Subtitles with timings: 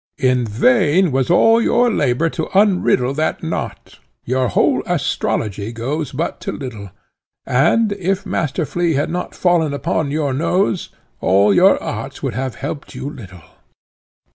[0.17, 6.39] In vain was all your labour to unriddle that knot; your whole astrology goes but
[6.39, 6.89] to little;
[7.45, 12.55] and, if Master Flea had not fallen upon your nose, all your arts would have
[12.55, 13.43] helped you little."